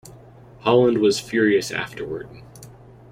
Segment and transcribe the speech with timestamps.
[0.61, 2.27] Holland was furious afterward.